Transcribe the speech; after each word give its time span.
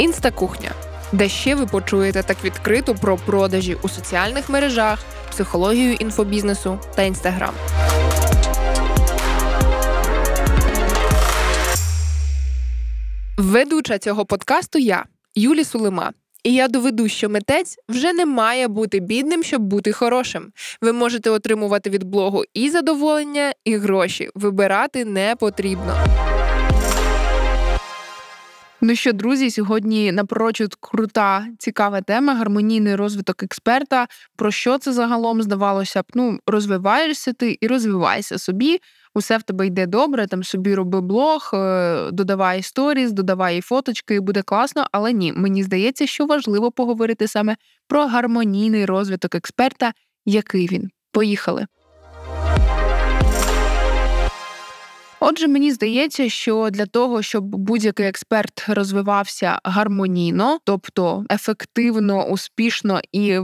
Інстакухня, 0.00 0.70
де 1.12 1.28
ще 1.28 1.54
ви 1.54 1.66
почуєте 1.66 2.22
так 2.22 2.44
відкрито 2.44 2.94
про 2.94 3.16
продажі 3.16 3.76
у 3.82 3.88
соціальних 3.88 4.48
мережах, 4.48 4.98
психологію 5.30 5.92
інфобізнесу 5.92 6.78
та 6.96 7.02
інстаграм. 7.02 7.54
Ведуча 13.38 13.98
цього 13.98 14.26
подкасту 14.26 14.78
я, 14.78 15.04
Юлі 15.34 15.64
Сулима. 15.64 16.12
І 16.44 16.54
я 16.54 16.68
доведу, 16.68 17.08
що 17.08 17.28
митець 17.28 17.76
вже 17.88 18.12
не 18.12 18.26
має 18.26 18.68
бути 18.68 19.00
бідним, 19.00 19.42
щоб 19.42 19.62
бути 19.62 19.92
хорошим. 19.92 20.52
Ви 20.82 20.92
можете 20.92 21.30
отримувати 21.30 21.90
від 21.90 22.04
блогу 22.04 22.44
і 22.54 22.70
задоволення, 22.70 23.52
і 23.64 23.76
гроші. 23.76 24.30
Вибирати 24.34 25.04
не 25.04 25.36
потрібно. 25.36 25.96
Ну 28.90 28.96
що, 28.96 29.12
друзі, 29.12 29.50
сьогодні 29.50 30.12
напрочуд 30.12 30.74
крута, 30.74 31.46
цікава 31.58 32.00
тема, 32.00 32.34
гармонійний 32.34 32.96
розвиток 32.96 33.42
експерта. 33.42 34.06
Про 34.36 34.50
що 34.50 34.78
це 34.78 34.92
загалом 34.92 35.42
здавалося 35.42 36.02
б? 36.02 36.04
Ну, 36.14 36.38
розвиваєшся 36.46 37.32
ти 37.32 37.58
і 37.60 37.66
розвивайся 37.66 38.38
собі. 38.38 38.78
Усе 39.14 39.38
в 39.38 39.42
тебе 39.42 39.66
йде 39.66 39.86
добре, 39.86 40.26
там 40.26 40.44
собі 40.44 40.74
роби 40.74 41.00
блог, 41.00 41.50
е, 41.54 42.10
додавай 42.12 42.62
сторіс, 42.62 43.12
додавай 43.12 43.60
фоточки, 43.60 44.14
і 44.14 44.20
буде 44.20 44.42
класно. 44.42 44.86
Але 44.92 45.12
ні, 45.12 45.32
мені 45.32 45.62
здається, 45.62 46.06
що 46.06 46.26
важливо 46.26 46.70
поговорити 46.70 47.28
саме 47.28 47.56
про 47.88 48.06
гармонійний 48.06 48.84
розвиток 48.86 49.34
експерта, 49.34 49.92
який 50.26 50.68
він. 50.68 50.90
Поїхали. 51.12 51.66
Отже, 55.20 55.48
мені 55.48 55.72
здається, 55.72 56.28
що 56.28 56.68
для 56.70 56.86
того, 56.86 57.22
щоб 57.22 57.44
будь-який 57.44 58.06
експерт 58.06 58.64
розвивався 58.68 59.60
гармонійно, 59.64 60.58
тобто 60.64 61.24
ефективно, 61.30 62.26
успішно 62.28 63.00
і 63.12 63.38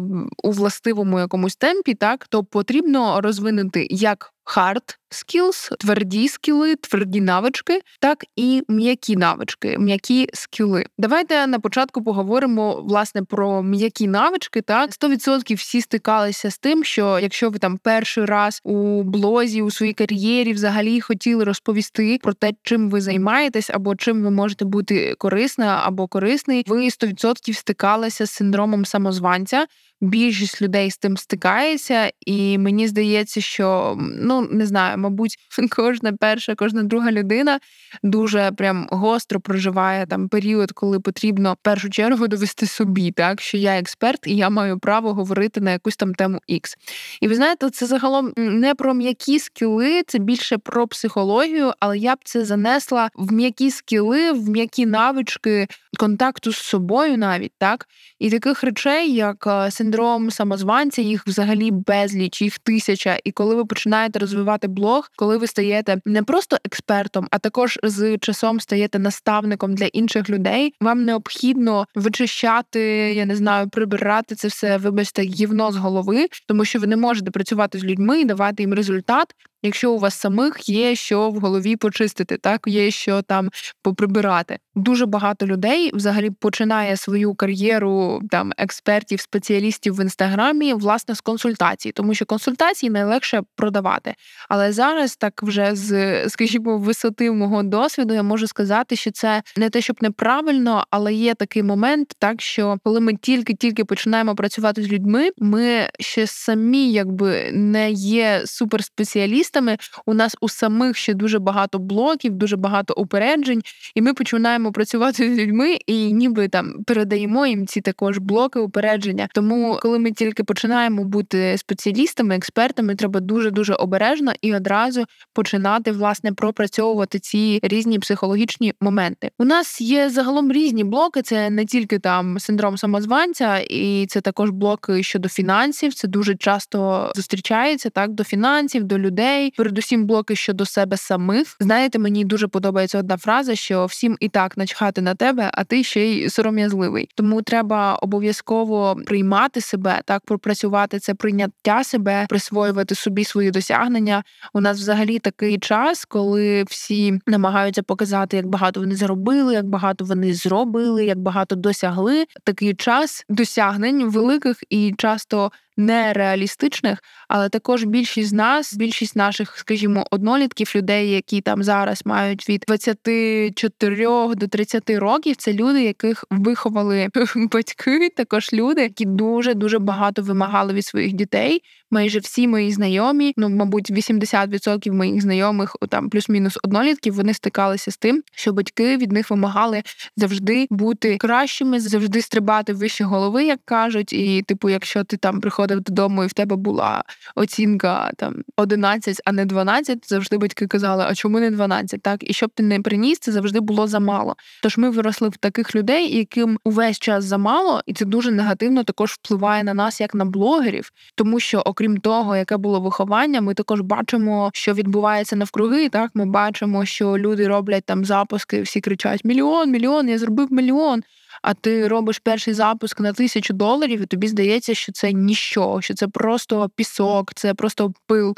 у 0.45 0.51
властивому 0.51 1.19
якомусь 1.19 1.57
темпі, 1.57 1.95
так 1.95 2.27
то 2.29 2.45
потрібно 2.45 3.21
розвинути 3.21 3.87
як 3.91 4.33
hard 4.47 4.97
skills, 5.11 5.77
тверді 5.79 6.29
скіли, 6.29 6.77
тверді 6.77 7.21
навички, 7.21 7.81
так 8.01 8.25
і 8.37 8.63
м'які 8.69 9.17
навички, 9.17 9.79
м'які 9.79 10.29
скіли. 10.33 10.87
Давайте 10.99 11.47
на 11.47 11.59
початку 11.59 12.03
поговоримо 12.03 12.83
власне 12.83 13.23
про 13.23 13.63
м'які 13.63 14.09
навички. 14.09 14.63
Так 14.63 14.91
100% 14.91 15.57
всі 15.57 15.81
стикалися 15.81 16.51
з 16.51 16.59
тим, 16.59 16.85
що 16.85 17.19
якщо 17.19 17.51
ви 17.51 17.59
там 17.59 17.79
перший 17.79 18.25
раз 18.25 18.61
у 18.65 19.03
блозі 19.03 19.63
у 19.63 19.71
своїй 19.71 19.93
кар'єрі 19.93 20.53
взагалі 20.53 21.01
хотіли 21.01 21.45
розповісти 21.45 22.19
про 22.23 22.33
те, 22.33 22.53
чим 22.63 22.91
ви 22.91 23.01
займаєтесь, 23.01 23.71
або 23.71 23.97
чим 23.97 24.23
ви 24.23 24.31
можете 24.31 24.65
бути 24.65 25.15
корисна 25.19 25.81
або 25.85 26.07
корисний, 26.09 26.65
ви 26.67 26.85
100% 26.85 27.53
стикалися 27.53 28.27
з 28.27 28.31
синдромом 28.31 28.85
самозванця 28.85 29.67
більшість 30.01 30.63
людей 30.63 30.91
з 30.91 30.99
тим 30.99 31.17
стикається, 31.17 32.13
і 32.27 32.59
мені 32.59 32.89
здається, 32.89 33.41
що 33.41 33.97
ну 33.99 34.49
не 34.51 34.67
знаю, 34.67 34.99
мабуть, 34.99 35.37
кожна 35.77 36.13
перша, 36.13 36.55
кожна 36.55 36.83
друга 36.83 37.13
людина 37.13 37.61
дуже 38.03 38.53
прям 38.53 38.89
гостро 38.91 39.41
проживає 39.41 40.07
там 40.07 40.29
період, 40.29 40.73
коли 40.73 41.01
потрібно 41.01 41.53
в 41.53 41.57
першу 41.63 41.91
чергу 41.91 42.29
довести 42.29 42.67
собі, 42.67 43.13
так 43.13 43.41
що 43.41 43.57
я 43.57 43.79
експерт 43.79 44.27
і 44.27 44.37
я 44.37 44.51
маю 44.51 44.79
право 44.79 45.15
говорити 45.15 45.61
на 45.61 45.73
якусь 45.73 45.97
там 45.97 46.15
тему 46.15 46.39
X. 46.51 46.75
І 47.21 47.29
ви 47.29 47.35
знаєте, 47.35 47.71
це 47.71 47.87
загалом 47.87 48.33
не 48.37 48.75
про 48.75 48.95
м'які 48.95 49.39
скіли, 49.39 50.03
це 50.07 50.19
більше 50.19 50.59
про 50.59 50.89
психологію, 50.89 51.73
але 51.81 51.99
я 51.99 52.15
б 52.15 52.19
це 52.25 52.45
занесла 52.45 53.11
в 53.15 53.33
м'які 53.33 53.71
скіли, 53.71 54.33
в 54.33 54.49
м'які 54.49 54.87
навички 54.87 55.67
контакту 55.99 56.53
з 56.53 56.57
собою, 56.57 57.19
навіть 57.19 57.53
так, 57.59 57.89
і 58.19 58.31
таких 58.31 58.63
речей, 58.63 59.15
як 59.15 59.47
синдром 59.87 60.31
самозванця, 60.31 61.03
їх 61.03 61.27
взагалі 61.27 61.71
безліч, 61.71 62.43
їх 62.43 62.59
тисяча. 62.59 63.19
І 63.25 63.33
коли 63.33 63.55
ви 63.55 63.65
починаєте 63.65 64.19
розвивати 64.19 64.69
блог, 64.69 65.11
коли 65.17 65.39
ви 65.39 65.47
стаєте 65.47 66.01
не 66.05 66.23
просто 66.23 66.57
експертом, 66.65 67.29
а 67.31 67.39
також 67.39 67.79
з 67.83 68.19
часом 68.19 68.61
стаєте 68.61 68.99
наставником 68.99 69.75
для 69.75 69.87
інших 69.87 70.31
людей, 70.31 70.75
вам 70.81 71.05
необхідно 71.05 71.87
вичищати, 71.95 72.81
я 73.15 73.27
не 73.27 73.37
знаю, 73.37 73.69
прибирати 73.69 74.35
це 74.35 74.49
все, 74.49 74.77
вибачте, 74.77 75.23
гівно 75.23 75.73
з 75.73 75.77
голови, 75.77 76.27
тому 76.49 76.65
що 76.65 76.79
ви 76.79 76.87
не 76.87 76.97
можете 76.97 77.31
працювати 77.31 77.79
з 77.79 77.85
людьми 77.85 78.21
і 78.21 78.25
давати 78.25 78.63
їм 78.63 78.75
результат, 78.75 79.35
якщо 79.67 79.93
у 79.93 79.99
вас 79.99 80.15
самих 80.15 80.69
є 80.69 80.95
що 80.95 81.31
в 81.31 81.39
голові 81.39 81.77
почистити, 81.77 82.37
так 82.37 82.63
є 82.67 82.91
що 82.91 83.23
там 83.23 83.51
поприбирати. 83.83 84.59
Дуже 84.75 85.07
багато 85.07 85.47
людей 85.47 85.91
взагалі 85.95 86.31
починає 86.31 86.97
свою 86.97 87.35
кар'єру 87.35 88.21
там 88.31 88.53
експертів, 88.57 89.21
спеціалістів 89.21 89.97
в 89.97 90.01
інстаграмі 90.01 90.75
власне 90.75 91.15
з 91.15 91.21
консультацій, 91.21 91.93
тому 91.93 92.15
що 92.15 92.27
консультації 92.27 92.91
найлегше 92.91 93.43
продавати. 93.57 94.15
Але 94.49 94.73
зараз, 94.73 95.17
так 95.17 95.43
вже 95.43 95.75
з 95.75 96.29
скажімо, 96.29 96.79
висоти 96.79 97.31
мого 97.31 97.63
досвіду, 97.63 98.15
я 98.15 98.23
можу 98.23 98.47
сказати, 98.47 98.97
що 98.97 99.11
це 99.11 99.43
не 99.57 99.71
те, 99.71 99.81
щоб 99.81 99.97
неправильно, 100.01 100.85
але 100.91 101.15
є 101.15 101.35
такий 101.35 101.63
момент, 101.63 102.13
так 102.19 102.43
що 102.43 102.79
коли 102.85 103.01
ми 103.01 103.15
тільки-тільки 103.15 103.85
починаємо 103.85 104.35
працювати 104.35 104.83
з 104.83 104.89
людьми, 104.89 105.31
ми 105.39 105.89
ще 106.01 106.27
самі 106.27 106.93
якби 106.93 107.51
не 107.53 107.91
є 107.91 108.43
суперспеціалістами, 108.45 109.56
журналістами. 109.57 109.79
У 110.07 110.15
нас 110.15 110.37
у 110.41 110.49
самих 110.49 110.97
ще 110.97 111.15
дуже 111.15 111.39
багато 111.39 111.79
блоків, 111.79 112.35
дуже 112.35 112.57
багато 112.57 112.95
упереджень, 112.97 113.63
і 113.95 114.03
ми 114.03 114.15
починаємо 114.15 114.73
працювати 114.73 115.35
з 115.35 115.39
людьми 115.39 115.79
і 115.87 116.13
ніби 116.13 116.49
там 116.49 116.85
передаємо 116.87 117.47
їм 117.47 117.67
ці 117.67 117.81
також 117.81 118.19
блоки 118.19 118.59
упередження. 118.59 119.29
Тому, 119.35 119.79
коли 119.83 119.99
ми 119.99 120.13
тільки 120.13 120.45
починаємо 120.45 121.05
бути 121.05 121.59
спеціалістами, 121.59 122.37
експертами, 122.37 122.95
треба 122.95 123.21
дуже 123.21 123.51
дуже 123.51 123.75
обережно 123.75 124.33
і 124.43 124.55
одразу 124.55 125.05
починати 125.35 125.93
власне 125.93 126.33
пропрацьовувати 126.33 127.19
ці 127.19 127.61
різні 127.63 127.99
психологічні 127.99 128.73
моменти. 128.81 129.31
У 129.39 129.45
нас 129.45 129.81
є 129.81 130.11
загалом 130.11 130.53
різні 130.53 130.85
блоки. 130.85 131.23
Це 131.23 131.51
не 131.51 131.65
тільки 131.65 131.99
там 131.99 132.39
синдром 132.39 132.77
самозванця, 132.79 133.59
і 133.59 134.07
це 134.09 134.21
також 134.21 134.51
блоки 134.51 135.03
щодо 135.03 135.29
фінансів. 135.29 135.95
Це 135.95 136.09
дуже 136.09 136.35
часто 136.35 137.11
зустрічається 137.15 137.91
так 137.91 138.11
до 138.11 138.25
фінансів, 138.25 138.85
до 138.85 138.99
людей 138.99 139.36
передусім 139.57 140.07
блоки 140.07 140.37
щодо 140.37 140.67
себе 140.67 140.97
самих. 140.97 141.57
Знаєте, 141.61 141.99
мені 141.99 142.25
дуже 142.25 142.49
подобається 142.49 142.99
одна 142.99 143.17
фраза, 143.17 143.55
що 143.55 143.87
всім 143.87 144.17
і 144.21 144.29
так 144.29 144.57
начхати 144.57 145.01
на 145.01 145.15
тебе, 145.15 145.51
а 145.55 145.65
ти 145.65 145.85
ще 145.85 146.07
й 146.07 146.31
сором'язливий. 146.31 147.09
Тому 147.15 147.43
треба 147.43 147.95
обов'язково 147.95 148.97
приймати 149.07 149.61
себе, 149.61 150.01
так 150.05 150.23
пропрацювати 150.25 150.99
це 150.99 151.15
прийняття 151.15 151.85
себе, 151.85 152.27
присвоювати 152.29 152.95
собі 152.95 153.25
свої 153.25 153.51
досягнення. 153.51 154.25
У 154.55 154.61
нас 154.61 154.79
взагалі 154.79 155.19
такий 155.19 155.59
час, 155.59 156.05
коли 156.05 156.65
всі 156.65 157.21
намагаються 157.27 157.83
показати, 157.83 158.37
як 158.37 158.47
багато 158.47 158.81
вони 158.81 158.97
заробили, 158.97 159.55
як 159.55 159.67
багато 159.67 160.05
вони 160.05 160.35
зробили, 160.35 161.05
як 161.05 161.19
багато 161.19 161.57
досягли. 161.57 162.25
Такий 162.45 162.75
час 162.75 163.25
досягнень 163.29 164.11
великих 164.11 164.57
і 164.71 164.95
часто 164.99 165.53
нереалістичних, 165.77 166.99
але 167.29 167.49
також 167.49 167.85
більшість 167.85 168.29
з 168.29 168.33
нас, 168.33 168.75
більшість 168.75 169.17
наших, 169.17 169.59
скажімо, 169.59 170.07
однолітків, 170.11 170.73
людей, 170.77 171.11
які 171.11 171.41
там 171.41 171.63
зараз 171.63 172.03
мають 172.05 172.49
від 172.49 172.65
24 172.67 174.07
до 174.35 174.47
30 174.49 174.91
років, 174.91 175.37
це 175.37 175.53
люди, 175.53 175.83
яких 175.83 176.25
виховали 176.31 177.09
батьки, 177.53 178.09
також 178.17 178.53
люди, 178.53 178.83
які 178.83 179.05
дуже 179.05 179.55
дуже 179.55 179.79
багато 179.79 180.23
вимагали 180.23 180.75
від 180.75 180.87
своїх 180.87 181.13
дітей. 181.13 181.63
Майже 181.91 182.19
всі 182.19 182.49
мої 182.49 182.73
знайомі, 182.73 183.33
ну 183.37 183.49
мабуть, 183.49 183.91
80% 183.91 184.93
моїх 184.93 185.23
знайомих, 185.23 185.77
там 185.89 186.11
плюс-мінус 186.11 186.59
однолітків, 186.63 187.15
вони 187.15 187.35
стикалися 187.35 187.91
з 187.91 187.97
тим, 187.97 188.23
що 188.35 188.53
батьки 188.53 188.97
від 188.97 189.13
них 189.13 189.31
вимагали 189.31 189.83
завжди 190.17 190.67
бути 190.71 191.17
кращими, 191.17 191.81
завжди 191.81 192.23
стрибати 192.23 192.73
вище 192.73 193.05
голови, 193.05 193.45
як 193.45 193.61
кажуть. 193.65 194.13
І, 194.13 194.43
типу, 194.43 194.71
якщо 194.71 195.05
ти 195.05 195.17
там 195.17 195.41
приходиш 195.41 195.66
приходив 195.67 195.81
додому, 195.81 196.25
і 196.25 196.27
в 196.27 196.33
тебе 196.33 196.57
була 196.57 197.05
оцінка 197.35 198.11
там 198.17 198.35
11, 198.57 199.21
а 199.25 199.33
не 199.33 199.45
12, 199.45 200.09
завжди 200.09 200.39
батьки 200.39 200.67
казали, 200.67 201.05
а 201.09 201.15
чому 201.15 201.41
не 201.41 201.51
12? 201.51 202.03
Так, 202.03 202.31
і 202.31 202.33
щоб 202.33 202.51
ти 202.55 202.63
не 202.63 202.81
приніс, 202.81 203.19
це 203.19 203.33
завжди 203.33 203.61
було 203.61 203.87
замало. 203.87 204.37
Тож 204.63 204.79
ми 204.79 204.91
виросли 204.91 205.29
в 205.29 205.37
таких 205.37 205.75
людей, 205.75 206.17
яким 206.17 206.59
увесь 206.65 206.99
час 206.99 207.25
замало, 207.25 207.83
і 207.87 207.93
це 207.93 208.05
дуже 208.05 208.31
негативно 208.31 208.85
також 208.85 209.13
впливає 209.13 209.65
на 209.65 209.75
нас, 209.75 210.01
як 210.01 210.15
на 210.15 210.25
блогерів, 210.25 210.93
тому 211.15 211.41
що, 211.41 211.61
окрім 211.61 211.97
того, 211.97 212.37
яке 212.37 212.57
було 212.57 212.81
виховання, 212.81 213.41
ми 213.41 213.55
також 213.55 213.81
бачимо, 213.81 214.51
що 214.55 214.73
відбувається 214.73 215.37
навкруги. 215.37 215.89
Так, 215.89 216.11
ми 216.15 216.27
бачимо, 216.27 216.85
що 216.85 217.19
люди 217.19 217.49
роблять 217.49 217.85
там 217.85 218.05
запуски, 218.05 218.63
всі 218.63 218.81
кричать: 218.81 219.25
Мільйон, 219.25 219.71
мільйон, 219.71 220.09
я 220.09 220.19
зробив 220.19 220.53
мільйон 220.53 221.03
а 221.47 221.55
ти 221.55 221.89
робиш 221.89 222.19
перший 222.19 222.55
запуск 222.55 223.01
на 223.01 223.13
тисячу 223.13 223.55
доларів, 223.55 224.01
і 224.01 224.07
тобі 224.07 224.29
здається, 224.29 224.75
що 224.75 224.93
це 224.93 225.13
ніщо, 225.13 225.79
що 225.81 225.95
це 225.95 226.09
просто 226.09 226.71
пісок, 226.77 227.35
це 227.35 227.55
просто 227.55 227.93
пил. 228.07 228.37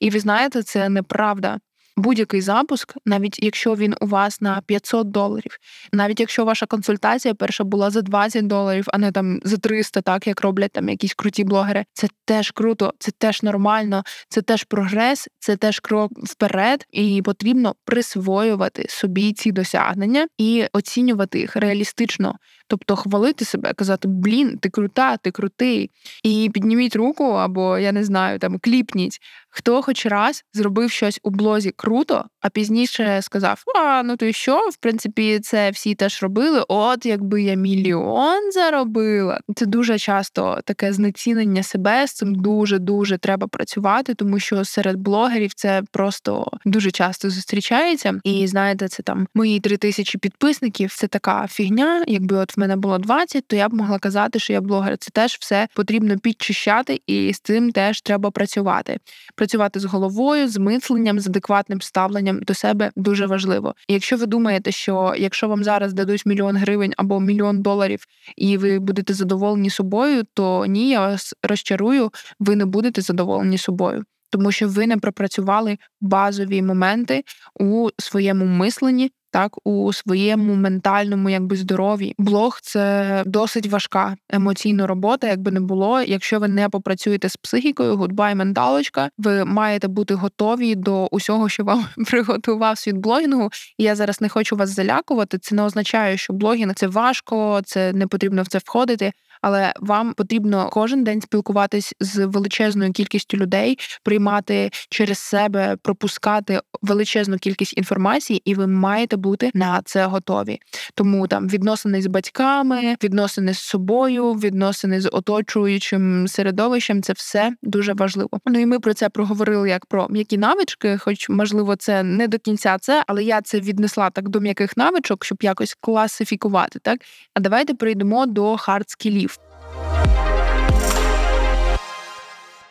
І 0.00 0.10
ви 0.10 0.20
знаєте, 0.20 0.62
це 0.62 0.88
неправда. 0.88 1.58
Будь-який 2.00 2.40
запуск, 2.40 2.94
навіть 3.06 3.42
якщо 3.42 3.74
він 3.74 3.94
у 4.00 4.06
вас 4.06 4.40
на 4.40 4.62
500 4.66 5.10
доларів, 5.10 5.58
навіть 5.92 6.20
якщо 6.20 6.44
ваша 6.44 6.66
консультація 6.66 7.34
перша 7.34 7.64
була 7.64 7.90
за 7.90 8.02
20 8.02 8.46
доларів, 8.46 8.86
а 8.92 8.98
не 8.98 9.12
там 9.12 9.40
за 9.44 9.56
300, 9.56 10.00
так 10.00 10.26
як 10.26 10.40
роблять 10.40 10.72
там 10.72 10.88
якісь 10.88 11.14
круті 11.14 11.44
блогери, 11.44 11.84
це 11.92 12.08
теж 12.24 12.50
круто, 12.50 12.92
це 12.98 13.10
теж 13.18 13.42
нормально, 13.42 14.02
це 14.28 14.42
теж 14.42 14.64
прогрес, 14.64 15.28
це 15.38 15.56
теж 15.56 15.80
крок 15.80 16.12
вперед, 16.16 16.86
і 16.90 17.22
потрібно 17.22 17.74
присвоювати 17.84 18.86
собі 18.88 19.32
ці 19.32 19.52
досягнення 19.52 20.26
і 20.38 20.66
оцінювати 20.72 21.38
їх 21.38 21.56
реалістично. 21.56 22.34
Тобто 22.70 22.96
хвалити 22.96 23.44
себе, 23.44 23.72
казати 23.72 24.08
Блін, 24.08 24.58
ти 24.58 24.68
крута, 24.68 25.16
ти 25.16 25.30
крутий. 25.30 25.90
І 26.22 26.50
підніміть 26.54 26.96
руку, 26.96 27.24
або 27.24 27.78
я 27.78 27.92
не 27.92 28.04
знаю, 28.04 28.38
там 28.38 28.58
кліпніть. 28.58 29.18
Хто 29.48 29.82
хоч 29.82 30.06
раз 30.06 30.44
зробив 30.52 30.90
щось 30.90 31.20
у 31.22 31.30
блозі 31.30 31.70
круто, 31.76 32.24
а 32.40 32.48
пізніше 32.48 33.18
сказав: 33.22 33.62
А, 33.76 34.02
ну 34.02 34.16
то 34.16 34.26
й 34.26 34.32
що? 34.32 34.68
В 34.72 34.76
принципі, 34.76 35.40
це 35.42 35.70
всі 35.70 35.94
теж 35.94 36.22
робили. 36.22 36.64
От 36.68 37.06
якби 37.06 37.42
я 37.42 37.54
мільйон 37.54 38.52
заробила. 38.52 39.40
Це 39.56 39.66
дуже 39.66 39.98
часто 39.98 40.60
таке 40.64 40.92
знецінення 40.92 41.62
себе. 41.62 42.06
З 42.06 42.12
цим 42.12 42.34
дуже 42.34 42.78
дуже 42.78 43.18
треба 43.18 43.46
працювати, 43.46 44.14
тому 44.14 44.38
що 44.38 44.64
серед 44.64 44.96
блогерів 44.96 45.54
це 45.54 45.82
просто 45.92 46.50
дуже 46.64 46.90
часто 46.90 47.30
зустрічається. 47.30 48.20
І 48.24 48.46
знаєте, 48.46 48.88
це 48.88 49.02
там 49.02 49.26
мої 49.34 49.60
три 49.60 49.76
тисячі 49.76 50.18
підписників. 50.18 50.94
Це 50.94 51.06
така 51.06 51.46
фігня. 51.46 52.04
Якби 52.06 52.36
от 52.36 52.56
в 52.56 52.60
мене 52.60 52.76
було 52.76 52.98
20, 52.98 53.46
то 53.46 53.56
я 53.56 53.68
б 53.68 53.74
могла 53.74 53.98
казати, 53.98 54.38
що 54.38 54.52
я 54.52 54.60
блогер. 54.60 54.98
Це 54.98 55.10
теж 55.10 55.36
все 55.40 55.68
потрібно 55.74 56.18
підчищати, 56.18 57.00
і 57.06 57.32
з 57.32 57.40
цим 57.40 57.72
теж 57.72 58.00
треба 58.00 58.30
працювати 58.30 58.98
працювати 59.34 59.80
з 59.80 59.84
головою, 59.84 60.48
з 60.48 60.56
мисленням, 60.56 61.20
з 61.20 61.26
адекватним 61.26 61.80
ставленням 61.80 62.29
до 62.32 62.54
себе 62.54 62.90
дуже 62.96 63.26
важливо. 63.26 63.74
І 63.88 63.92
якщо 63.92 64.16
ви 64.16 64.26
думаєте, 64.26 64.72
що 64.72 65.14
якщо 65.18 65.48
вам 65.48 65.64
зараз 65.64 65.92
дадуть 65.92 66.26
мільйон 66.26 66.56
гривень 66.56 66.92
або 66.96 67.20
мільйон 67.20 67.62
доларів, 67.62 68.04
і 68.36 68.56
ви 68.56 68.78
будете 68.78 69.14
задоволені 69.14 69.70
собою, 69.70 70.22
то 70.34 70.66
ні, 70.66 70.90
я 70.90 71.00
вас 71.00 71.34
розчарую, 71.42 72.10
ви 72.40 72.56
не 72.56 72.64
будете 72.64 73.00
задоволені 73.00 73.58
собою. 73.58 74.04
Тому 74.30 74.52
що 74.52 74.68
ви 74.68 74.86
не 74.86 74.96
пропрацювали 74.96 75.78
базові 76.00 76.62
моменти 76.62 77.24
у 77.60 77.88
своєму 77.98 78.44
мисленні, 78.44 79.10
так 79.30 79.66
у 79.66 79.92
своєму 79.92 80.54
ментальному 80.54 81.30
якби 81.30 81.56
здоров'ї. 81.56 82.14
Блог 82.18 82.58
це 82.62 83.22
досить 83.26 83.66
важка 83.66 84.16
емоційна 84.30 84.86
робота, 84.86 85.26
якби 85.26 85.50
не 85.50 85.60
було. 85.60 86.02
Якщо 86.02 86.40
ви 86.40 86.48
не 86.48 86.68
попрацюєте 86.68 87.28
з 87.28 87.36
психікою, 87.36 87.96
goodbye 87.96 88.34
менталочка, 88.34 89.10
ви 89.18 89.44
маєте 89.44 89.88
бути 89.88 90.14
готові 90.14 90.74
до 90.74 91.06
усього, 91.06 91.48
що 91.48 91.64
вам 91.64 91.86
приготував 92.06 92.78
світ 92.78 92.96
блогінгу. 92.96 93.48
І 93.78 93.84
я 93.84 93.94
зараз 93.96 94.20
не 94.20 94.28
хочу 94.28 94.56
вас 94.56 94.70
залякувати. 94.70 95.38
Це 95.38 95.54
не 95.54 95.62
означає, 95.62 96.16
що 96.16 96.32
блогінг 96.32 96.74
це 96.74 96.86
важко, 96.86 97.60
це 97.64 97.92
не 97.92 98.06
потрібно 98.06 98.42
в 98.42 98.46
це 98.46 98.58
входити 98.58 99.12
але 99.40 99.72
вам 99.80 100.14
потрібно 100.14 100.68
кожен 100.72 101.04
день 101.04 101.20
спілкуватись 101.20 101.94
з 102.00 102.26
величезною 102.26 102.92
кількістю 102.92 103.36
людей, 103.36 103.78
приймати 104.02 104.70
через 104.90 105.18
себе, 105.18 105.76
пропускати 105.82 106.60
величезну 106.82 107.38
кількість 107.38 107.78
інформації, 107.78 108.42
і 108.44 108.54
ви 108.54 108.66
маєте 108.66 109.16
бути 109.16 109.50
на 109.54 109.82
це 109.84 110.06
готові. 110.06 110.58
Тому 110.94 111.26
там 111.26 111.48
відносини 111.48 112.02
з 112.02 112.06
батьками, 112.06 112.96
відносини 113.02 113.54
з 113.54 113.58
собою, 113.58 114.32
відносини 114.32 115.00
з 115.00 115.08
оточуючим 115.08 116.28
середовищем 116.28 117.02
це 117.02 117.12
все 117.12 117.52
дуже 117.62 117.92
важливо. 117.92 118.30
Ну 118.46 118.60
і 118.60 118.66
ми 118.66 118.80
про 118.80 118.94
це 118.94 119.08
проговорили 119.08 119.68
як 119.68 119.86
про 119.86 120.08
м'які 120.08 120.38
навички, 120.38 120.98
хоч 120.98 121.28
можливо 121.28 121.76
це 121.76 122.02
не 122.02 122.28
до 122.28 122.38
кінця 122.38 122.78
це, 122.80 123.04
але 123.06 123.24
я 123.24 123.42
це 123.42 123.60
віднесла 123.60 124.10
так 124.10 124.28
до 124.28 124.40
м'яких 124.40 124.76
навичок, 124.76 125.24
щоб 125.24 125.38
якось 125.42 125.76
класифікувати. 125.80 126.78
Так 126.78 127.00
а 127.34 127.40
давайте 127.40 127.74
прийдемо 127.74 128.26
до 128.26 128.52
хард-скілів. 128.52 129.29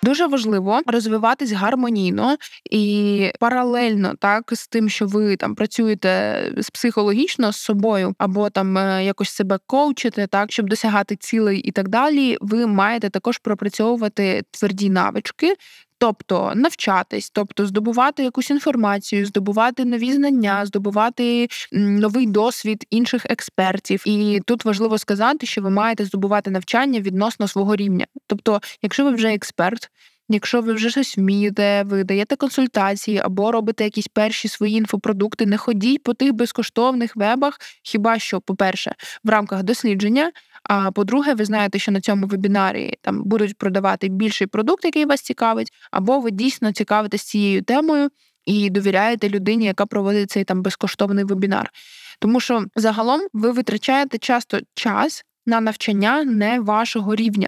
Дуже 0.03 0.27
важливо 0.27 0.81
розвиватись 0.85 1.51
гармонійно 1.51 2.37
і 2.71 3.31
паралельно 3.39 4.13
так 4.19 4.51
з 4.53 4.67
тим, 4.67 4.89
що 4.89 5.07
ви 5.07 5.35
там 5.35 5.55
працюєте 5.55 6.41
психологічно 6.73 7.51
з 7.51 7.57
собою, 7.57 8.15
або 8.17 8.49
там 8.49 8.77
е, 8.77 9.05
якось 9.05 9.29
себе 9.29 9.59
коучите, 9.67 10.27
так 10.27 10.51
щоб 10.51 10.69
досягати 10.69 11.15
цілей 11.15 11.59
і 11.59 11.71
так 11.71 11.87
далі. 11.87 12.37
Ви 12.41 12.67
маєте 12.67 13.09
також 13.09 13.37
пропрацьовувати 13.37 14.43
тверді 14.51 14.89
навички, 14.89 15.55
Тобто 16.01 16.51
навчатись, 16.55 17.29
тобто 17.29 17.65
здобувати 17.65 18.23
якусь 18.23 18.49
інформацію, 18.49 19.25
здобувати 19.25 19.85
нові 19.85 20.13
знання, 20.13 20.65
здобувати 20.65 21.47
новий 21.71 22.27
досвід 22.27 22.85
інших 22.89 23.25
експертів. 23.25 24.03
І 24.05 24.39
тут 24.45 24.65
важливо 24.65 24.97
сказати, 24.97 25.45
що 25.45 25.61
ви 25.61 25.69
маєте 25.69 26.05
здобувати 26.05 26.51
навчання 26.51 26.99
відносно 26.99 27.47
свого 27.47 27.75
рівня. 27.75 28.05
Тобто, 28.27 28.61
якщо 28.81 29.03
ви 29.03 29.11
вже 29.11 29.33
експерт. 29.33 29.89
Якщо 30.31 30.61
ви 30.61 30.73
вже 30.73 30.89
щось 30.89 31.17
вмієте, 31.17 31.83
ви 31.83 32.03
даєте 32.03 32.35
консультації 32.35 33.17
або 33.17 33.51
робите 33.51 33.83
якісь 33.83 34.07
перші 34.07 34.47
свої 34.47 34.75
інфопродукти, 34.75 35.45
не 35.45 35.57
ходіть 35.57 36.03
по 36.03 36.13
тих 36.13 36.33
безкоштовних 36.33 37.15
вебах. 37.15 37.57
Хіба 37.83 38.19
що, 38.19 38.41
по-перше, 38.41 38.95
в 39.23 39.29
рамках 39.29 39.63
дослідження, 39.63 40.31
а 40.63 40.91
по-друге, 40.91 41.33
ви 41.33 41.45
знаєте, 41.45 41.79
що 41.79 41.91
на 41.91 42.01
цьому 42.01 42.27
вебінарі 42.27 42.93
там 43.01 43.23
будуть 43.23 43.57
продавати 43.57 44.07
більший 44.07 44.47
продукт, 44.47 44.85
який 44.85 45.05
вас 45.05 45.21
цікавить, 45.21 45.71
або 45.91 46.19
ви 46.19 46.31
дійсно 46.31 46.71
цікавитесь 46.71 47.23
цією 47.23 47.61
темою 47.61 48.09
і 48.45 48.69
довіряєте 48.69 49.29
людині, 49.29 49.65
яка 49.65 49.85
проводить 49.85 50.31
цей 50.31 50.43
там 50.43 50.61
безкоштовний 50.61 51.23
вебінар. 51.23 51.71
Тому 52.19 52.39
що 52.39 52.65
загалом 52.75 53.21
ви 53.33 53.51
витрачаєте 53.51 54.17
часто 54.17 54.59
час 54.73 55.23
на 55.45 55.61
навчання 55.61 56.23
не 56.23 56.59
вашого 56.59 57.15
рівня. 57.15 57.47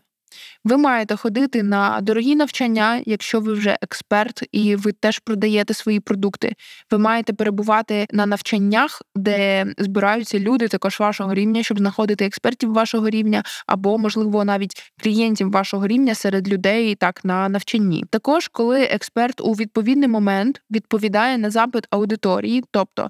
Ви 0.64 0.78
маєте 0.78 1.16
ходити 1.16 1.64
на 1.64 2.00
дорогі 2.02 2.36
навчання, 2.36 3.02
якщо 3.06 3.40
ви 3.40 3.54
вже 3.54 3.78
експерт 3.82 4.44
і 4.52 4.76
ви 4.76 4.92
теж 4.92 5.20
продаєте 5.20 5.74
свої 5.74 6.00
продукти. 6.00 6.56
Ви 6.92 6.98
маєте 6.98 7.34
перебувати 7.34 8.06
на 8.12 8.26
навчаннях, 8.26 9.02
де 9.16 9.66
збираються 9.78 10.40
люди 10.40 10.68
також 10.68 11.00
вашого 11.00 11.34
рівня, 11.34 11.64
щоб 11.64 11.78
знаходити 11.78 12.26
експертів 12.26 12.74
вашого 12.74 13.10
рівня, 13.10 13.44
або, 13.68 13.98
можливо, 13.98 14.46
навіть 14.46 14.94
клієнтів 15.04 15.52
вашого 15.52 15.88
рівня 15.88 16.16
серед 16.16 16.50
людей 16.50 16.96
так 16.96 17.26
на 17.26 17.50
навчанні. 17.50 18.06
Також, 18.10 18.48
коли 18.48 18.84
експерт 18.84 19.42
у 19.42 19.54
відповідний 19.54 20.10
момент 20.10 20.62
відповідає 20.72 21.38
на 21.38 21.50
запит 21.50 21.88
аудиторії, 21.90 22.64
тобто. 22.72 23.10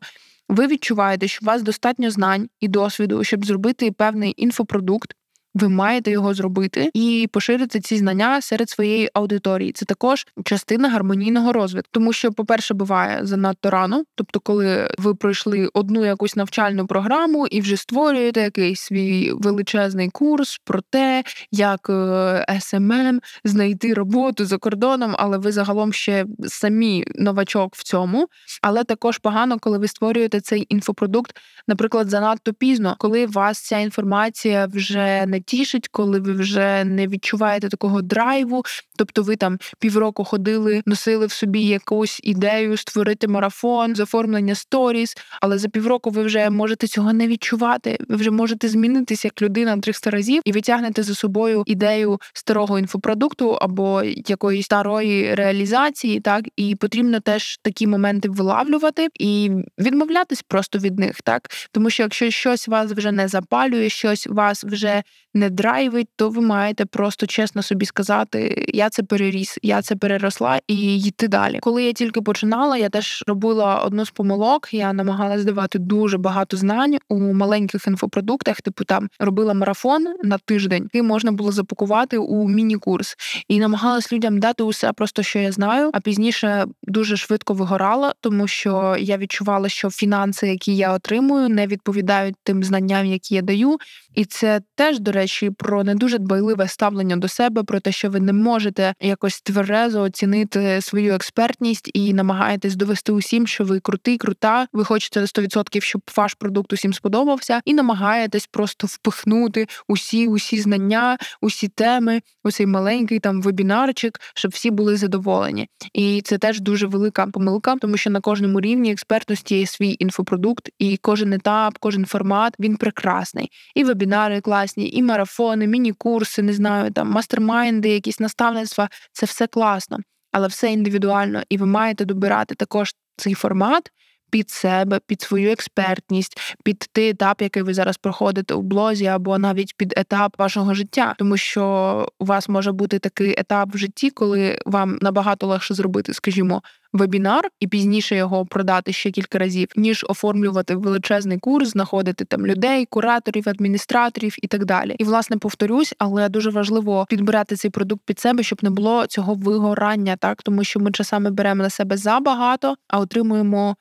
Ви 0.50 0.68
відчуваєте, 0.68 1.28
що 1.28 1.40
у 1.42 1.46
вас 1.46 1.62
достатньо 1.62 2.12
знань 2.12 2.50
і 2.60 2.68
досвіду, 2.68 3.24
щоб 3.24 3.46
зробити 3.46 3.92
певний 3.92 4.34
інфопродукт, 4.38 5.14
ви 5.54 5.70
маєте 5.70 6.12
його 6.12 6.34
зробити 6.34 6.90
і 6.94 7.30
поширити 7.32 7.80
ці 7.80 7.98
знання 7.98 8.42
серед 8.42 8.70
своєї 8.70 9.10
аудиторії. 9.14 9.72
Це 9.72 9.86
також 9.86 10.28
частина 10.46 10.90
гармонійного 10.90 11.54
розвитку, 11.54 11.90
тому 11.92 12.14
що, 12.14 12.32
по-перше, 12.32 12.74
буває 12.74 13.20
занадто 13.26 13.70
рано, 13.70 14.04
тобто, 14.16 14.40
коли 14.40 14.92
ви 14.98 15.16
пройшли 15.16 15.70
одну 15.74 16.06
якусь 16.06 16.36
навчальну 16.36 16.88
програму 16.88 17.48
і 17.48 17.62
вже 17.62 17.78
створюєте 17.78 18.42
якийсь 18.42 18.82
свій 18.82 19.32
величезний 19.34 20.10
курс 20.10 20.60
про 20.66 20.80
те, 20.90 21.24
як 21.52 21.90
SMM 21.90 23.16
е, 23.16 23.20
знайти 23.44 23.94
роботу 23.94 24.46
за 24.46 24.58
кордоном, 24.58 25.16
але 25.18 25.38
ви 25.38 25.52
загалом 25.52 25.94
ще 25.94 26.26
самі 26.48 27.06
новачок 27.16 27.76
в 27.76 27.84
цьому. 27.84 28.28
Але 28.62 28.84
також 28.84 29.18
погано, 29.18 29.60
коли 29.60 29.78
ви 29.78 29.88
створюєте 29.88 30.42
цей 30.42 30.66
інфопродукт, 30.70 31.32
наприклад, 31.68 32.10
занадто 32.10 32.54
пізно, 32.54 32.96
коли 33.00 33.26
вас 33.26 33.62
ця 33.62 33.78
інформація 33.78 34.66
вже 34.66 35.26
не 35.26 35.41
тішить, 35.42 35.88
коли 35.88 36.20
ви 36.20 36.34
вже 36.34 36.84
не 36.84 37.08
відчуваєте 37.08 37.70
такого 37.70 38.02
драйву. 38.02 38.64
Тобто 38.98 39.24
ви 39.24 39.36
там 39.36 39.58
півроку 39.80 40.24
ходили, 40.24 40.82
носили 40.86 41.26
в 41.26 41.32
собі 41.32 41.62
якусь 41.62 42.20
ідею 42.24 42.78
створити 42.78 43.28
марафон, 43.28 43.96
заформлення 43.96 44.56
сторіс, 44.56 45.18
але 45.42 45.58
за 45.58 45.70
півроку 45.70 46.10
ви 46.10 46.24
вже 46.24 46.50
можете 46.50 46.88
цього 46.88 47.14
не 47.14 47.28
відчувати. 47.28 47.98
Ви 48.10 48.16
вже 48.16 48.32
можете 48.32 48.68
змінитися 48.68 49.28
як 49.28 49.42
людина 49.42 49.78
300 49.78 50.10
разів 50.10 50.42
і 50.46 50.52
витягнете 50.52 51.04
за 51.04 51.16
собою 51.16 51.64
ідею 51.66 52.20
старого 52.34 52.80
інфопродукту 52.80 53.52
або 53.52 54.04
якоїсь 54.04 54.66
старої 54.66 55.36
реалізації, 55.36 56.20
так 56.20 56.46
і 56.56 56.76
потрібно 56.76 57.20
теж 57.20 57.58
такі 57.62 57.88
моменти 57.88 58.30
вилавлювати 58.30 59.08
і 59.20 59.52
відмовлятись 59.80 60.42
просто 60.42 60.80
від 60.80 61.00
них, 61.00 61.22
так 61.22 61.50
тому 61.72 61.90
що 61.90 62.04
якщо 62.04 62.30
щось 62.30 62.68
вас 62.68 62.92
вже 62.92 63.12
не 63.12 63.28
запалює, 63.28 63.90
щось 63.90 64.28
вас 64.28 64.64
вже 64.64 65.04
не 65.34 65.50
драйвить, 65.50 66.08
то 66.16 66.30
ви 66.30 66.42
маєте 66.42 66.86
просто 66.86 67.28
чесно 67.28 67.62
собі 67.62 67.86
сказати: 67.86 68.66
я 68.68 68.90
це 68.90 69.04
переріс, 69.04 69.60
я 69.62 69.82
це 69.82 69.96
переросла 69.96 70.60
і 70.68 70.98
йти 70.98 71.28
далі. 71.28 71.60
Коли 71.62 71.84
я 71.84 71.94
тільки 71.94 72.22
починала, 72.22 72.78
я 72.78 72.90
теж 72.90 73.24
робила 73.28 73.76
одну 73.76 74.06
з 74.06 74.12
помилок. 74.12 74.74
Я 74.74 74.94
намагалась 74.94 75.46
давати 75.46 75.80
дуже 75.80 76.18
багато 76.18 76.58
знань 76.58 76.98
у 77.10 77.34
маленьких 77.34 77.88
інфопродуктах. 77.88 78.62
Типу 78.62 78.84
там 78.84 79.10
робила 79.20 79.54
марафон 79.54 80.08
на 80.24 80.38
тиждень, 80.38 80.84
який 80.84 81.02
можна 81.02 81.32
було 81.32 81.52
запакувати 81.52 82.18
у 82.18 82.48
міні-курс, 82.48 83.16
і 83.48 83.60
намагалась 83.60 84.14
людям 84.14 84.40
дати 84.40 84.64
усе, 84.64 84.94
просто 84.94 85.24
що 85.24 85.40
я 85.40 85.52
знаю. 85.52 85.92
А 85.94 86.00
пізніше 86.00 86.66
дуже 86.84 87.18
швидко 87.18 87.54
вигорала, 87.54 88.14
тому 88.22 88.48
що 88.48 88.96
я 89.00 89.18
відчувала, 89.18 89.70
що 89.70 89.90
фінанси, 89.90 90.48
які 90.48 90.76
я 90.76 90.94
отримую, 90.94 91.50
не 91.50 91.68
відповідають 91.68 92.36
тим 92.44 92.64
знанням, 92.64 93.06
які 93.06 93.36
я 93.36 93.42
даю. 93.42 93.78
І 94.16 94.26
це 94.26 94.62
теж, 94.76 95.00
до 95.00 95.12
речі, 95.12 95.21
про 95.58 95.84
не 95.84 95.96
дуже 95.96 96.18
дбайливе 96.18 96.68
ставлення 96.68 97.18
до 97.18 97.28
себе, 97.28 97.64
про 97.64 97.80
те, 97.80 97.92
що 97.92 98.10
ви 98.10 98.20
не 98.20 98.34
можете 98.34 98.94
якось 99.02 99.42
тверезо 99.42 100.02
оцінити 100.02 100.82
свою 100.82 101.14
експертність 101.14 101.92
і 101.94 102.14
намагаєтесь 102.14 102.76
довести 102.76 103.12
усім, 103.12 103.48
що 103.48 103.64
ви 103.64 103.80
крутий, 103.80 104.18
крута. 104.18 104.68
Ви 104.74 104.86
хочете 104.86 105.20
на 105.20 105.26
100%, 105.26 105.82
щоб 105.82 106.02
ваш 106.18 106.34
продукт 106.34 106.74
усім 106.74 106.94
сподобався, 106.94 107.62
і 107.66 107.74
намагаєтесь 107.74 108.48
просто 108.48 108.88
впихнути 108.88 109.68
усі, 109.88 110.28
усі 110.28 110.62
знання, 110.62 111.18
усі 111.42 111.68
теми, 111.68 112.22
усій 112.44 112.66
маленький 112.66 113.20
там 113.20 113.42
вебінарчик, 113.42 114.20
щоб 114.36 114.52
всі 114.52 114.72
були 114.72 114.98
задоволені. 114.98 115.68
І 115.94 116.22
це 116.22 116.38
теж 116.38 116.60
дуже 116.60 116.88
велика 116.88 117.28
помилка, 117.28 117.76
тому 117.76 117.98
що 117.98 118.10
на 118.10 118.22
кожному 118.22 118.62
рівні 118.62 118.92
експертності 118.92 119.60
є 119.60 119.68
свій 119.68 119.96
інфопродукт, 120.00 120.70
і 120.80 120.98
кожен 120.98 121.34
етап, 121.34 121.78
кожен 121.80 122.06
формат 122.06 122.56
він 122.60 122.78
прекрасний. 122.78 123.52
І 123.76 123.84
вебінари 123.84 124.42
класні, 124.42 124.90
і 124.90 125.02
марафони, 125.12 125.68
міні-курси, 125.68 126.42
не 126.42 126.54
знаю, 126.54 126.92
там 126.92 127.10
мастермайнди, 127.10 127.90
якісь 127.90 128.20
наставництва 128.20 128.90
це 129.12 129.26
все 129.26 129.48
класно, 129.48 129.98
але 130.32 130.48
все 130.48 130.72
індивідуально, 130.72 131.44
і 131.50 131.58
ви 131.58 131.66
маєте 131.66 132.06
добирати 132.06 132.56
також 132.56 132.94
цей 133.18 133.34
формат. 133.34 133.92
Під 134.32 134.50
себе, 134.50 135.00
під 135.08 135.22
свою 135.22 135.52
експертність, 135.52 136.56
під 136.64 136.80
той 136.92 137.10
етап, 137.10 137.42
який 137.42 137.64
ви 137.64 137.74
зараз 137.74 137.98
проходите 137.98 138.54
у 138.54 138.62
блозі, 138.62 139.06
або 139.06 139.38
навіть 139.38 139.78
під 139.78 139.94
етап 139.98 140.36
вашого 140.38 140.74
життя, 140.74 141.16
тому 141.18 141.38
що 141.38 142.08
у 142.20 142.26
вас 142.26 142.50
може 142.50 142.72
бути 142.72 143.00
такий 143.00 143.36
етап 143.38 143.70
в 143.74 143.78
житті, 143.78 144.10
коли 144.10 144.60
вам 144.66 144.98
набагато 145.02 145.48
легше 145.48 145.74
зробити, 145.74 146.14
скажімо, 146.14 146.62
вебінар 146.94 147.50
і 147.60 147.68
пізніше 147.68 148.16
його 148.16 148.46
продати 148.46 148.94
ще 148.94 149.12
кілька 149.12 149.38
разів, 149.38 149.68
ніж 149.76 150.06
оформлювати 150.10 150.76
величезний 150.76 151.38
курс, 151.38 151.70
знаходити 151.70 152.26
там 152.26 152.48
людей, 152.48 152.86
кураторів, 152.86 153.50
адміністраторів 153.50 154.36
і 154.42 154.48
так 154.48 154.66
далі. 154.66 154.96
І 154.98 155.04
власне 155.04 155.38
повторюсь, 155.38 155.94
але 155.98 156.30
дуже 156.30 156.50
важливо 156.50 157.06
підбирати 157.10 157.56
цей 157.56 157.72
продукт 157.72 158.02
під 158.06 158.20
себе, 158.20 158.44
щоб 158.44 158.64
не 158.64 158.70
було 158.70 159.08
цього 159.08 159.34
вигорання, 159.34 160.16
так 160.16 160.44
тому 160.44 160.64
що 160.64 160.80
ми 160.80 160.92
часами 160.92 161.32
беремо 161.32 161.64
на 161.64 161.70
себе 161.70 161.98
забагато, 161.98 162.76
а 162.88 163.00
отримуємо 163.00 163.76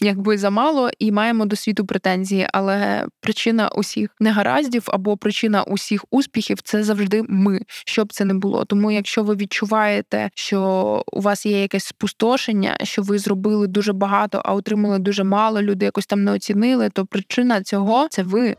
якби 0.00 0.38
замало, 0.38 0.90
і 0.98 1.12
маємо 1.12 1.46
до 1.46 1.56
світу 1.56 1.86
претензії. 1.86 2.48
Але 2.52 3.06
причина 3.20 3.68
усіх 3.68 4.10
негараздів 4.20 4.82
або 4.86 5.16
причина 5.16 5.62
усіх 5.62 6.04
успіхів 6.10 6.58
це 6.62 6.84
завжди 6.84 7.22
ми, 7.28 7.60
щоб 7.68 8.12
це 8.12 8.24
не 8.24 8.34
було. 8.34 8.64
Тому, 8.64 8.90
якщо 8.90 9.22
ви 9.22 9.34
відчуваєте, 9.34 10.30
що 10.34 11.02
у 11.12 11.20
вас 11.20 11.46
є 11.46 11.62
якесь 11.62 11.84
спустошення, 11.84 12.78
що 12.82 13.02
ви 13.02 13.18
зробили 13.18 13.66
дуже 13.66 13.92
багато, 13.92 14.42
а 14.44 14.54
отримали 14.54 14.98
дуже 14.98 15.24
мало, 15.24 15.62
люди 15.62 15.84
якось 15.84 16.06
там 16.06 16.24
не 16.24 16.32
оцінили, 16.32 16.90
то 16.90 17.06
причина 17.06 17.62
цього 17.62 18.08
це 18.10 18.22
ви. 18.22 18.56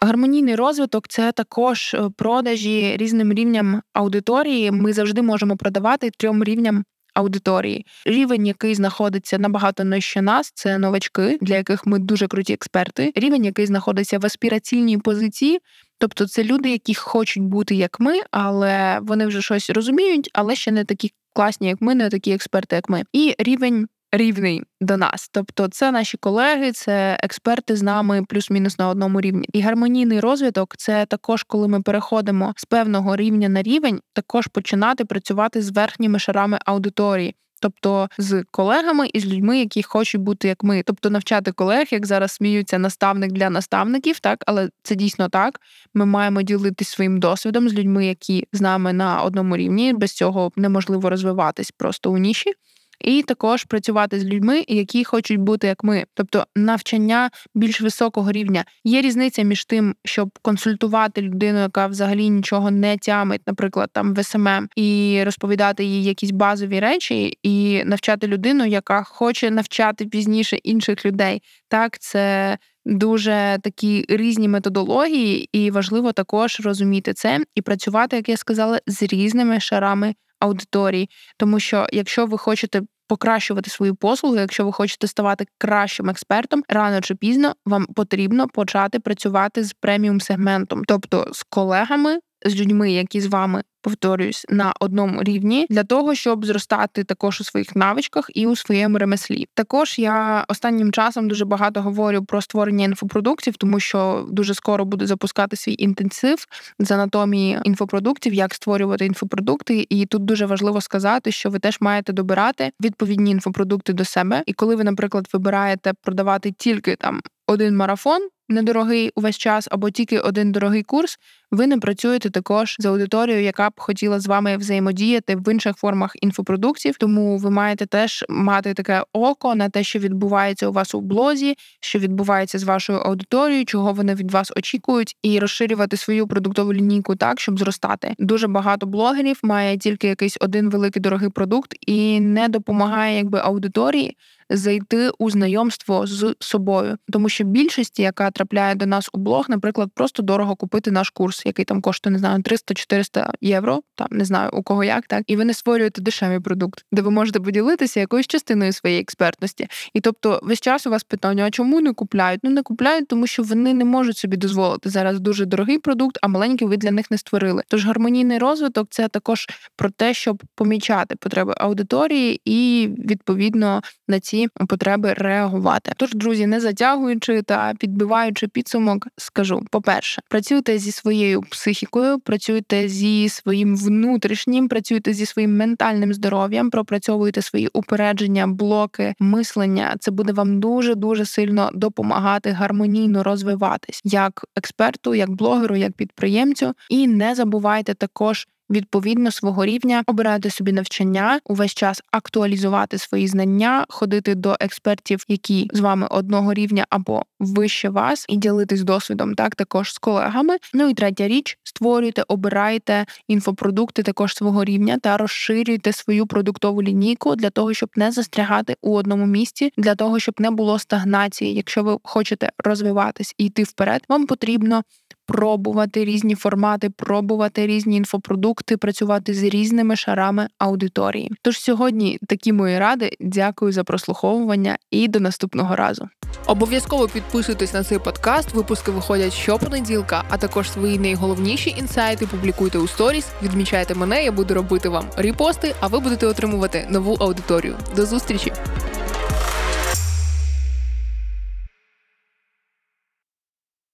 Гармонійний 0.00 0.54
розвиток 0.54 1.08
це 1.08 1.32
також 1.32 1.94
е, 1.94 2.10
продажі 2.16 2.96
різним 2.96 3.32
рівням 3.32 3.82
аудиторії. 3.92 4.70
Ми 4.70 4.92
завжди 4.92 5.22
можемо 5.22 5.56
продавати 5.56 6.10
трьом 6.18 6.44
рівням 6.44 6.84
аудиторії. 7.16 7.86
Рівень, 8.06 8.46
який 8.46 8.74
знаходиться 8.74 9.38
набагато 9.38 9.84
нижче 9.84 10.22
нас, 10.22 10.52
це 10.54 10.78
новачки, 10.78 11.38
для 11.40 11.56
яких 11.56 11.86
ми 11.86 11.98
дуже 11.98 12.26
круті 12.26 12.52
експерти. 12.52 13.12
Рівень, 13.14 13.44
який 13.44 13.66
знаходиться 13.66 14.18
в 14.18 14.26
аспіраційній 14.26 14.98
позиції. 14.98 15.58
Тобто 15.98 16.26
це 16.26 16.44
люди, 16.44 16.70
які 16.70 16.94
хочуть 16.94 17.42
бути 17.42 17.74
як 17.74 18.00
ми, 18.00 18.20
але 18.30 18.98
вони 19.02 19.26
вже 19.26 19.42
щось 19.42 19.70
розуміють, 19.70 20.30
але 20.32 20.54
ще 20.54 20.70
не 20.70 20.84
такі 20.84 21.12
класні, 21.34 21.68
як 21.68 21.80
ми, 21.80 21.94
не 21.94 22.08
такі 22.08 22.32
експерти, 22.32 22.76
як 22.76 22.88
ми. 22.88 23.02
І 23.12 23.34
рівень 23.38 23.86
рівний 24.12 24.62
до 24.80 24.96
нас. 24.96 25.28
Тобто, 25.32 25.68
це 25.68 25.92
наші 25.92 26.16
колеги, 26.16 26.72
це 26.72 27.18
експерти 27.22 27.76
з 27.76 27.82
нами 27.82 28.24
плюс-мінус 28.28 28.78
на 28.78 28.88
одному 28.88 29.20
рівні. 29.20 29.48
І 29.52 29.60
гармонійний 29.60 30.20
розвиток 30.20 30.76
це 30.76 31.06
також, 31.06 31.42
коли 31.42 31.68
ми 31.68 31.82
переходимо 31.82 32.54
з 32.56 32.64
певного 32.64 33.16
рівня 33.16 33.48
на 33.48 33.62
рівень, 33.62 34.00
також 34.12 34.46
починати 34.46 35.04
працювати 35.04 35.62
з 35.62 35.70
верхніми 35.70 36.18
шарами 36.18 36.58
аудиторії. 36.64 37.34
Тобто 37.60 38.08
з 38.18 38.44
колегами 38.50 39.08
і 39.12 39.20
з 39.20 39.26
людьми, 39.26 39.58
які 39.58 39.82
хочуть 39.82 40.20
бути 40.20 40.48
як 40.48 40.64
ми, 40.64 40.82
тобто 40.86 41.10
навчати 41.10 41.52
колег, 41.52 41.86
як 41.90 42.06
зараз 42.06 42.32
сміються 42.32 42.78
наставник 42.78 43.32
для 43.32 43.50
наставників, 43.50 44.20
так 44.20 44.44
але 44.46 44.70
це 44.82 44.94
дійсно 44.94 45.28
так. 45.28 45.60
Ми 45.94 46.06
маємо 46.06 46.42
ділитися 46.42 46.90
своїм 46.90 47.20
досвідом 47.20 47.68
з 47.68 47.74
людьми, 47.74 48.06
які 48.06 48.46
з 48.52 48.60
нами 48.60 48.92
на 48.92 49.22
одному 49.22 49.56
рівні. 49.56 49.92
Без 49.92 50.12
цього 50.12 50.52
неможливо 50.56 51.10
розвиватись 51.10 51.70
просто 51.70 52.12
у 52.12 52.18
ніші 52.18 52.52
і 53.00 53.22
також 53.22 53.64
працювати 53.64 54.20
з 54.20 54.24
людьми, 54.24 54.64
які 54.68 55.04
хочуть 55.04 55.40
бути 55.40 55.66
як 55.66 55.84
ми, 55.84 56.04
тобто 56.14 56.46
навчання 56.56 57.30
більш 57.54 57.80
високого 57.80 58.32
рівня. 58.32 58.64
Є 58.84 59.00
різниця 59.00 59.42
між 59.42 59.64
тим, 59.64 59.94
щоб 60.04 60.38
консультувати 60.42 61.22
людину, 61.22 61.58
яка 61.58 61.86
взагалі 61.86 62.30
нічого 62.30 62.70
не 62.70 62.98
тямить, 62.98 63.42
наприклад, 63.46 63.90
там 63.92 64.14
в 64.14 64.24
SMM, 64.24 64.68
і 64.76 65.20
розповідати 65.24 65.84
їй 65.84 66.04
якісь 66.04 66.30
базові 66.30 66.80
речі, 66.80 67.38
і 67.42 67.84
навчати 67.84 68.26
людину, 68.26 68.66
яка 68.66 69.02
хоче 69.02 69.50
навчати 69.50 70.06
пізніше 70.06 70.56
інших 70.56 71.06
людей. 71.06 71.42
Так, 71.68 71.98
це. 71.98 72.58
Дуже 72.88 73.58
такі 73.62 74.06
різні 74.08 74.48
методології, 74.48 75.48
і 75.52 75.70
важливо 75.70 76.12
також 76.12 76.60
розуміти 76.60 77.12
це 77.12 77.40
і 77.54 77.62
працювати, 77.62 78.16
як 78.16 78.28
я 78.28 78.36
сказала, 78.36 78.80
з 78.86 79.02
різними 79.02 79.60
шарами 79.60 80.14
аудиторії. 80.40 81.10
Тому 81.36 81.60
що 81.60 81.86
якщо 81.92 82.26
ви 82.26 82.38
хочете 82.38 82.82
покращувати 83.08 83.70
свої 83.70 83.92
послуги, 83.92 84.40
якщо 84.40 84.64
ви 84.64 84.72
хочете 84.72 85.06
ставати 85.06 85.46
кращим 85.58 86.10
експертом, 86.10 86.62
рано 86.68 87.00
чи 87.00 87.14
пізно 87.14 87.54
вам 87.66 87.86
потрібно 87.86 88.48
почати 88.48 89.00
працювати 89.00 89.64
з 89.64 89.72
преміум 89.72 90.20
сегментом, 90.20 90.82
тобто 90.84 91.28
з 91.32 91.42
колегами, 91.42 92.18
з 92.44 92.56
людьми, 92.56 92.92
які 92.92 93.20
з 93.20 93.26
вами 93.26 93.62
повторююсь, 93.86 94.46
на 94.48 94.74
одному 94.80 95.22
рівні 95.22 95.66
для 95.70 95.84
того, 95.84 96.14
щоб 96.14 96.46
зростати 96.46 97.04
також 97.04 97.40
у 97.40 97.44
своїх 97.44 97.76
навичках 97.76 98.30
і 98.34 98.46
у 98.46 98.56
своєму 98.56 98.98
ремеслі. 98.98 99.46
Також 99.54 99.98
я 99.98 100.44
останнім 100.48 100.92
часом 100.92 101.28
дуже 101.28 101.44
багато 101.44 101.82
говорю 101.82 102.24
про 102.24 102.42
створення 102.42 102.84
інфопродуктів, 102.84 103.56
тому 103.56 103.80
що 103.80 104.26
дуже 104.30 104.54
скоро 104.54 104.84
буду 104.84 105.06
запускати 105.06 105.56
свій 105.56 105.74
інтенсив 105.78 106.46
з 106.78 106.90
анатомії 106.90 107.58
інфопродуктів, 107.64 108.34
як 108.34 108.54
створювати 108.54 109.06
інфопродукти. 109.06 109.86
І 109.88 110.06
тут 110.06 110.24
дуже 110.24 110.46
важливо 110.46 110.80
сказати, 110.80 111.32
що 111.32 111.50
ви 111.50 111.58
теж 111.58 111.76
маєте 111.80 112.12
добирати 112.12 112.70
відповідні 112.80 113.30
інфопродукти 113.30 113.92
до 113.92 114.04
себе. 114.04 114.42
І 114.46 114.52
коли 114.52 114.76
ви, 114.76 114.84
наприклад, 114.84 115.28
вибираєте 115.32 115.92
продавати 116.02 116.52
тільки 116.52 116.96
там 116.96 117.20
один 117.46 117.76
марафон 117.76 118.28
недорогий 118.48 119.10
увесь 119.14 119.38
час, 119.38 119.68
або 119.70 119.90
тільки 119.90 120.18
один 120.18 120.52
дорогий 120.52 120.82
курс, 120.82 121.18
ви 121.50 121.66
не 121.66 121.78
працюєте 121.78 122.30
також 122.30 122.76
з 122.78 122.84
аудиторією, 122.86 123.44
яка 123.44 123.70
б 123.70 123.72
хотіла 123.76 124.20
з 124.20 124.26
вами 124.26 124.56
взаємодіяти 124.56 125.36
в 125.36 125.52
інших 125.52 125.76
формах 125.76 126.12
інфопродуктів. 126.22 126.96
Тому 126.96 127.38
ви 127.38 127.50
маєте 127.50 127.86
теж 127.86 128.24
мати 128.28 128.74
таке 128.74 129.04
око 129.12 129.54
на 129.54 129.68
те, 129.68 129.82
що 129.82 129.98
відбувається 129.98 130.68
у 130.68 130.72
вас 130.72 130.94
у 130.94 131.00
блозі, 131.00 131.54
що 131.80 131.98
відбувається 131.98 132.58
з 132.58 132.64
вашою 132.64 132.98
аудиторією, 132.98 133.64
чого 133.64 133.92
вони 133.92 134.14
від 134.14 134.30
вас 134.30 134.52
очікують, 134.56 135.16
і 135.22 135.38
розширювати 135.38 135.96
свою 135.96 136.26
продуктову 136.26 136.72
лінійку 136.72 137.16
так, 137.16 137.40
щоб 137.40 137.58
зростати. 137.58 138.14
Дуже 138.18 138.48
багато 138.48 138.86
блогерів 138.86 139.40
має 139.42 139.78
тільки 139.78 140.08
якийсь 140.08 140.36
один 140.40 140.70
великий 140.70 141.02
дорогий 141.02 141.28
продукт 141.28 141.74
і 141.86 142.20
не 142.20 142.48
допомагає 142.48 143.16
якби 143.16 143.38
аудиторії 143.38 144.16
зайти 144.50 145.10
у 145.18 145.30
знайомство 145.30 146.06
з 146.06 146.34
собою, 146.40 146.96
тому 147.12 147.28
що 147.28 147.44
більшість, 147.44 147.98
яка 147.98 148.30
трапляє 148.30 148.74
до 148.74 148.86
нас 148.86 149.10
у 149.12 149.18
блог, 149.18 149.46
наприклад, 149.48 149.90
просто 149.94 150.22
дорого 150.22 150.56
купити 150.56 150.90
наш 150.90 151.10
курс, 151.10 151.46
який 151.46 151.64
там 151.64 151.80
коштує 151.80 152.12
не 152.12 152.18
знаю 152.18 152.42
300-400 152.42 153.30
євро. 153.40 153.80
Там 153.94 154.08
не 154.10 154.24
знаю 154.24 154.50
у 154.52 154.62
кого 154.62 154.84
як 154.84 155.06
так, 155.06 155.22
і 155.26 155.36
ви 155.36 155.44
не 155.44 155.54
створюєте 155.54 156.02
дешевий 156.02 156.40
продукт, 156.40 156.84
де 156.92 157.02
ви 157.02 157.10
можете 157.10 157.40
поділитися 157.40 158.00
якоюсь 158.00 158.26
частиною 158.26 158.72
своєї 158.72 159.00
експертності. 159.00 159.68
І 159.94 160.00
тобто, 160.00 160.40
весь 160.42 160.60
час 160.60 160.86
у 160.86 160.90
вас 160.90 161.04
питання: 161.04 161.44
а 161.44 161.50
чому 161.50 161.80
не 161.80 161.92
купляють? 161.92 162.40
Ну 162.42 162.50
не 162.50 162.62
купляють, 162.62 163.08
тому 163.08 163.26
що 163.26 163.42
вони 163.42 163.74
не 163.74 163.84
можуть 163.84 164.16
собі 164.16 164.36
дозволити 164.36 164.90
зараз 164.90 165.20
дуже 165.20 165.44
дорогий 165.44 165.78
продукт, 165.78 166.18
а 166.22 166.28
маленький 166.28 166.68
ви 166.68 166.76
для 166.76 166.90
них 166.90 167.10
не 167.10 167.18
створили. 167.18 167.62
Тож 167.68 167.86
гармонійний 167.86 168.38
розвиток 168.38 168.88
це 168.90 169.08
також 169.08 169.46
про 169.76 169.90
те, 169.90 170.14
щоб 170.14 170.42
помічати 170.54 171.16
потреби 171.16 171.54
аудиторії 171.56 172.40
і 172.44 172.88
відповідно 172.98 173.82
на 174.08 174.20
ці 174.20 174.35
ці 174.36 174.48
потреби 174.66 175.12
реагувати. 175.12 175.92
Тож, 175.96 176.14
друзі, 176.14 176.46
не 176.46 176.60
затягуючи 176.60 177.42
та 177.42 177.74
підбиваючи 177.78 178.48
підсумок, 178.48 179.08
скажу: 179.16 179.62
по-перше, 179.70 180.22
працюйте 180.28 180.78
зі 180.78 180.92
своєю 180.92 181.42
психікою, 181.42 182.18
працюйте 182.18 182.88
зі 182.88 183.28
своїм 183.28 183.76
внутрішнім, 183.76 184.68
працюйте 184.68 185.12
зі 185.12 185.26
своїм 185.26 185.56
ментальним 185.56 186.14
здоров'ям, 186.14 186.70
пропрацьовуйте 186.70 187.42
свої 187.42 187.68
упередження, 187.72 188.46
блоки, 188.46 189.14
мислення. 189.18 189.96
Це 190.00 190.10
буде 190.10 190.32
вам 190.32 190.60
дуже 190.60 190.94
дуже 190.94 191.24
сильно 191.24 191.70
допомагати 191.74 192.50
гармонійно 192.50 193.22
розвиватись 193.22 194.00
як 194.04 194.44
експерту, 194.56 195.14
як 195.14 195.30
блогеру, 195.30 195.76
як 195.76 195.92
підприємцю. 195.92 196.74
І 196.88 197.06
не 197.06 197.34
забувайте 197.34 197.94
також 197.94 198.46
відповідно 198.70 199.30
свого 199.30 199.64
рівня 199.64 200.02
обирати 200.06 200.50
собі 200.50 200.72
навчання, 200.72 201.40
увесь 201.44 201.74
час 201.74 202.02
актуалізувати 202.10 202.98
свої 202.98 203.28
знання, 203.28 203.86
ходити 203.88 204.34
до 204.34 204.56
експертів, 204.60 205.24
які 205.28 205.70
з 205.72 205.80
вами 205.80 206.06
одного 206.10 206.54
рівня 206.54 206.86
або 206.90 207.22
вище 207.40 207.88
вас, 207.88 208.26
і 208.28 208.36
ділитись 208.36 208.82
досвідом, 208.82 209.34
так 209.34 209.54
також 209.54 209.92
з 209.92 209.98
колегами. 209.98 210.56
Ну 210.74 210.88
і 210.88 210.94
третя 210.94 211.28
річ: 211.28 211.58
створюйте, 211.64 212.24
обирайте 212.28 213.06
інфопродукти 213.28 214.02
також 214.02 214.34
свого 214.34 214.64
рівня 214.64 214.98
та 214.98 215.16
розширюйте 215.16 215.92
свою 215.92 216.26
продуктову 216.26 216.82
лінійку 216.82 217.36
для 217.36 217.50
того, 217.50 217.74
щоб 217.74 217.90
не 217.96 218.12
застрягати 218.12 218.76
у 218.82 218.94
одному 218.94 219.26
місці, 219.26 219.72
для 219.76 219.94
того, 219.94 220.18
щоб 220.18 220.34
не 220.38 220.50
було 220.50 220.78
стагнації. 220.78 221.54
Якщо 221.54 221.82
ви 221.82 221.98
хочете 222.02 222.50
розвиватись 222.64 223.34
і 223.38 223.44
йти 223.44 223.62
вперед, 223.62 224.02
вам 224.08 224.26
потрібно 224.26 224.82
пробувати 225.26 226.04
різні 226.04 226.34
формати, 226.34 226.90
пробувати 226.90 227.66
різні 227.66 227.96
інфопродукти, 227.96 228.76
працювати 228.76 229.34
з 229.34 229.42
різними 229.42 229.96
шарами 229.96 230.48
аудиторії. 230.58 231.32
Тож 231.42 231.60
сьогодні 231.60 232.18
такі 232.28 232.52
мої 232.52 232.78
ради. 232.78 233.10
Дякую 233.20 233.72
за 233.72 233.84
прослуховування 233.84 234.76
і 234.90 235.08
до 235.08 235.20
наступного 235.20 235.76
разу. 235.76 236.08
Обов'язково 236.46 237.08
підписуйтесь 237.08 237.74
на 237.74 237.84
цей 237.84 237.98
подкаст. 237.98 238.54
Випуски 238.54 238.90
виходять 238.90 239.32
щопонеділка, 239.32 240.24
а 240.30 240.38
також 240.38 240.70
свої 240.70 240.98
найголовніші 240.98 241.74
інсайти 241.78 242.26
публікуйте 242.26 242.78
у 242.78 242.88
сторіс. 242.88 243.26
Відмічайте 243.42 243.94
мене, 243.94 244.24
я 244.24 244.32
буду 244.32 244.54
робити 244.54 244.88
вам 244.88 245.04
репости, 245.16 245.74
а 245.80 245.86
ви 245.86 246.00
будете 246.00 246.26
отримувати 246.26 246.86
нову 246.90 247.14
аудиторію. 247.14 247.76
До 247.96 248.06
зустрічі! 248.06 248.52